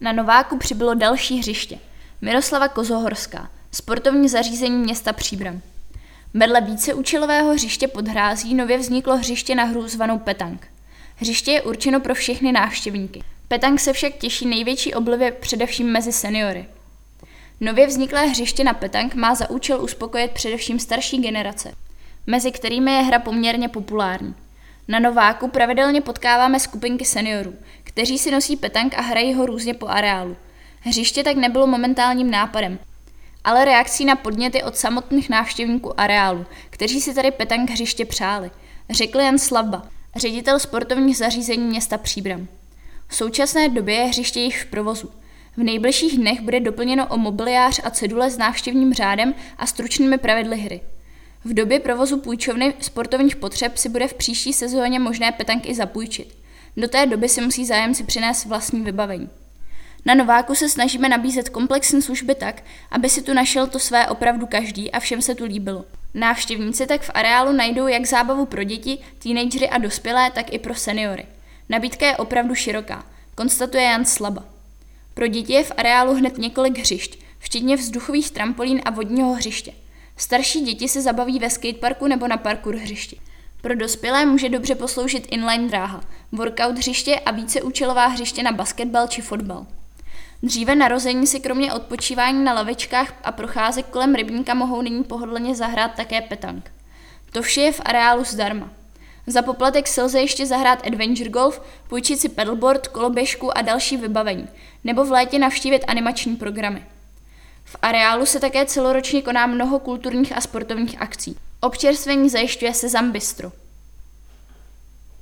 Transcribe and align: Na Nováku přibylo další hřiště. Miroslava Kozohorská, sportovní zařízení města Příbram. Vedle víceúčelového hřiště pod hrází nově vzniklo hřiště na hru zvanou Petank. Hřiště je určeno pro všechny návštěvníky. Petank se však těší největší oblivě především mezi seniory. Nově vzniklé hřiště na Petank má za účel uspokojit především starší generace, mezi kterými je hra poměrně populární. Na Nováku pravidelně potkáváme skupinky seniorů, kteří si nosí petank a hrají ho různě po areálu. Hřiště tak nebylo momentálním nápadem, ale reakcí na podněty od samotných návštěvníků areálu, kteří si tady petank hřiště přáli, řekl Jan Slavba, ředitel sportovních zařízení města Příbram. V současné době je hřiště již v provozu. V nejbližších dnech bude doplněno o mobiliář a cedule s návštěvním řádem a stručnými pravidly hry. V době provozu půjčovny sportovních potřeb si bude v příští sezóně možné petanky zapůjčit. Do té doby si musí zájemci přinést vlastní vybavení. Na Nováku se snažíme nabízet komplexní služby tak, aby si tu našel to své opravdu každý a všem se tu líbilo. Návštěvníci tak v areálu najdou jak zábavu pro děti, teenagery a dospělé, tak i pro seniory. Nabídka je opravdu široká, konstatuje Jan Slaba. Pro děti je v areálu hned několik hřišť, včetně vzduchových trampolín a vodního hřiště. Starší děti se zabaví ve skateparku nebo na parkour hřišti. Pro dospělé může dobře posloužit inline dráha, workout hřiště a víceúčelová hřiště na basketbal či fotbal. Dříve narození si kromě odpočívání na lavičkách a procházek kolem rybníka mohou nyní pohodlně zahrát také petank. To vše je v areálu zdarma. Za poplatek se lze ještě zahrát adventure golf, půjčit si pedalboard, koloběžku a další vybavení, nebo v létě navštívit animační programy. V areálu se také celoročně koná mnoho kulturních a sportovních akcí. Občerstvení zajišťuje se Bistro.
Na 0.00 0.12
Nováku 0.12 0.58
přibylo 0.58 0.94
další 0.94 1.38
hřiště. 1.38 1.78
Miroslava 2.20 2.68
Kozohorská, 2.68 3.50
sportovní 3.72 4.28
zařízení 4.28 4.78
města 4.78 5.12
Příbram. 5.12 5.60
Vedle 6.34 6.60
víceúčelového 6.60 7.52
hřiště 7.52 7.88
pod 7.88 8.08
hrází 8.08 8.54
nově 8.54 8.78
vzniklo 8.78 9.16
hřiště 9.16 9.54
na 9.54 9.64
hru 9.64 9.88
zvanou 9.88 10.18
Petank. 10.18 10.66
Hřiště 11.16 11.50
je 11.52 11.62
určeno 11.62 12.00
pro 12.00 12.14
všechny 12.14 12.52
návštěvníky. 12.52 13.22
Petank 13.48 13.80
se 13.80 13.92
však 13.92 14.14
těší 14.14 14.46
největší 14.46 14.94
oblivě 14.94 15.32
především 15.32 15.86
mezi 15.86 16.12
seniory. 16.12 16.66
Nově 17.60 17.86
vzniklé 17.86 18.26
hřiště 18.26 18.64
na 18.64 18.74
Petank 18.74 19.14
má 19.14 19.34
za 19.34 19.50
účel 19.50 19.84
uspokojit 19.84 20.30
především 20.30 20.78
starší 20.78 21.18
generace, 21.18 21.72
mezi 22.26 22.52
kterými 22.52 22.92
je 22.92 23.02
hra 23.02 23.18
poměrně 23.18 23.68
populární. 23.68 24.34
Na 24.88 24.98
Nováku 24.98 25.48
pravidelně 25.48 26.00
potkáváme 26.00 26.60
skupinky 26.60 27.04
seniorů, 27.04 27.54
kteří 27.84 28.18
si 28.18 28.30
nosí 28.30 28.56
petank 28.56 28.94
a 28.94 29.00
hrají 29.00 29.34
ho 29.34 29.46
různě 29.46 29.74
po 29.74 29.86
areálu. 29.86 30.36
Hřiště 30.80 31.24
tak 31.24 31.36
nebylo 31.36 31.66
momentálním 31.66 32.30
nápadem, 32.30 32.78
ale 33.44 33.64
reakcí 33.64 34.04
na 34.04 34.16
podněty 34.16 34.62
od 34.62 34.76
samotných 34.76 35.30
návštěvníků 35.30 36.00
areálu, 36.00 36.46
kteří 36.70 37.00
si 37.00 37.14
tady 37.14 37.30
petank 37.30 37.70
hřiště 37.70 38.04
přáli, 38.04 38.50
řekl 38.90 39.20
Jan 39.20 39.38
Slavba, 39.38 39.82
ředitel 40.16 40.58
sportovních 40.58 41.16
zařízení 41.16 41.64
města 41.64 41.98
Příbram. 41.98 42.48
V 43.08 43.16
současné 43.16 43.68
době 43.68 43.94
je 43.94 44.04
hřiště 44.04 44.40
již 44.40 44.62
v 44.62 44.66
provozu. 44.66 45.10
V 45.56 45.62
nejbližších 45.62 46.18
dnech 46.18 46.40
bude 46.40 46.60
doplněno 46.60 47.06
o 47.06 47.16
mobiliář 47.16 47.80
a 47.84 47.90
cedule 47.90 48.30
s 48.30 48.38
návštěvním 48.38 48.94
řádem 48.94 49.34
a 49.58 49.66
stručnými 49.66 50.18
pravidly 50.18 50.56
hry. 50.56 50.80
V 51.46 51.54
době 51.54 51.80
provozu 51.80 52.18
půjčovny 52.18 52.74
sportovních 52.80 53.36
potřeb 53.36 53.76
si 53.76 53.88
bude 53.88 54.08
v 54.08 54.14
příští 54.14 54.52
sezóně 54.52 54.98
možné 54.98 55.32
petanky 55.32 55.74
zapůjčit. 55.74 56.38
Do 56.76 56.88
té 56.88 57.06
doby 57.06 57.28
si 57.28 57.40
musí 57.40 57.66
zájemci 57.66 58.04
přinést 58.04 58.44
vlastní 58.44 58.80
vybavení. 58.80 59.30
Na 60.04 60.14
Nováku 60.14 60.54
se 60.54 60.68
snažíme 60.68 61.08
nabízet 61.08 61.48
komplexní 61.48 62.02
služby 62.02 62.34
tak, 62.34 62.62
aby 62.90 63.08
si 63.08 63.22
tu 63.22 63.34
našel 63.34 63.66
to 63.66 63.78
své 63.78 64.08
opravdu 64.08 64.46
každý 64.46 64.92
a 64.92 65.00
všem 65.00 65.22
se 65.22 65.34
tu 65.34 65.44
líbilo. 65.44 65.84
Návštěvníci 66.14 66.86
tak 66.86 67.02
v 67.02 67.10
areálu 67.14 67.52
najdou 67.52 67.86
jak 67.86 68.06
zábavu 68.06 68.46
pro 68.46 68.64
děti, 68.64 68.98
teenagery 69.22 69.68
a 69.68 69.78
dospělé, 69.78 70.30
tak 70.30 70.52
i 70.52 70.58
pro 70.58 70.74
seniory. 70.74 71.26
Nabídka 71.68 72.06
je 72.06 72.16
opravdu 72.16 72.54
široká, 72.54 73.06
konstatuje 73.34 73.82
Jan 73.82 74.04
Slaba. 74.04 74.44
Pro 75.14 75.26
děti 75.26 75.52
je 75.52 75.64
v 75.64 75.72
areálu 75.76 76.14
hned 76.14 76.38
několik 76.38 76.78
hřišť, 76.78 77.18
včetně 77.38 77.76
vzduchových 77.76 78.30
trampolín 78.30 78.80
a 78.84 78.90
vodního 78.90 79.34
hřiště. 79.34 79.72
Starší 80.16 80.60
děti 80.60 80.88
se 80.88 81.02
zabaví 81.02 81.38
ve 81.38 81.50
skateparku 81.50 82.06
nebo 82.06 82.28
na 82.28 82.36
parkour 82.36 82.74
hřišti. 82.74 83.20
Pro 83.62 83.74
dospělé 83.74 84.26
může 84.26 84.48
dobře 84.48 84.74
posloužit 84.74 85.26
inline 85.30 85.68
dráha, 85.68 86.00
workout 86.32 86.76
hřiště 86.76 87.20
a 87.20 87.30
víceúčelová 87.30 88.06
hřiště 88.06 88.42
na 88.42 88.52
basketbal 88.52 89.08
či 89.08 89.22
fotbal. 89.22 89.66
Dříve 90.42 90.74
narození 90.74 91.26
si 91.26 91.40
kromě 91.40 91.72
odpočívání 91.72 92.44
na 92.44 92.52
lavičkách 92.52 93.14
a 93.24 93.32
procházek 93.32 93.86
kolem 93.86 94.14
rybníka 94.14 94.54
mohou 94.54 94.82
nyní 94.82 95.04
pohodlně 95.04 95.54
zahrát 95.54 95.94
také 95.94 96.20
petank. 96.20 96.72
To 97.32 97.42
vše 97.42 97.60
je 97.60 97.72
v 97.72 97.80
areálu 97.84 98.24
zdarma. 98.24 98.70
Za 99.26 99.42
poplatek 99.42 99.88
se 99.88 100.02
lze 100.02 100.20
ještě 100.20 100.46
zahrát 100.46 100.86
adventure 100.86 101.30
golf, 101.30 101.62
půjčit 101.88 102.20
si 102.20 102.28
pedalboard, 102.28 102.88
koloběžku 102.88 103.58
a 103.58 103.62
další 103.62 103.96
vybavení, 103.96 104.48
nebo 104.84 105.04
v 105.04 105.10
létě 105.10 105.38
navštívit 105.38 105.84
animační 105.86 106.36
programy. 106.36 106.86
V 107.68 107.76
areálu 107.82 108.26
se 108.26 108.40
také 108.40 108.66
celoročně 108.66 109.22
koná 109.22 109.46
mnoho 109.46 109.78
kulturních 109.78 110.36
a 110.36 110.40
sportovních 110.40 111.00
akcí. 111.02 111.36
Občerstvení 111.60 112.30
zajišťuje 112.30 112.74
se 112.74 112.88
Bistro. 113.12 113.52